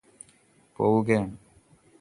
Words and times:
പോവുകയാണ് 0.79 1.31